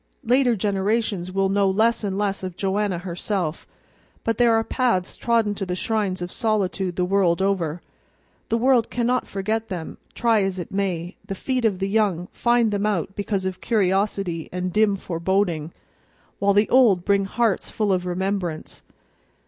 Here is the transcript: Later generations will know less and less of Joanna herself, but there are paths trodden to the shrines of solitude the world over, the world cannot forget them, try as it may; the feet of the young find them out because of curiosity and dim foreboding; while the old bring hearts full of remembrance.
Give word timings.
Later 0.23 0.55
generations 0.55 1.31
will 1.31 1.47
know 1.47 1.69
less 1.69 2.03
and 2.03 2.17
less 2.17 2.41
of 2.41 2.57
Joanna 2.57 2.97
herself, 2.97 3.67
but 4.23 4.39
there 4.39 4.53
are 4.55 4.63
paths 4.63 5.15
trodden 5.15 5.53
to 5.53 5.63
the 5.63 5.75
shrines 5.75 6.23
of 6.23 6.31
solitude 6.31 6.95
the 6.95 7.05
world 7.05 7.39
over, 7.39 7.83
the 8.49 8.57
world 8.57 8.89
cannot 8.89 9.27
forget 9.27 9.67
them, 9.69 9.99
try 10.15 10.41
as 10.41 10.57
it 10.57 10.71
may; 10.71 11.17
the 11.27 11.35
feet 11.35 11.65
of 11.65 11.77
the 11.77 11.87
young 11.87 12.29
find 12.31 12.71
them 12.71 12.87
out 12.87 13.15
because 13.15 13.45
of 13.45 13.61
curiosity 13.61 14.49
and 14.51 14.73
dim 14.73 14.95
foreboding; 14.95 15.71
while 16.39 16.53
the 16.53 16.67
old 16.69 17.05
bring 17.05 17.25
hearts 17.25 17.69
full 17.69 17.93
of 17.93 18.07
remembrance. 18.07 18.81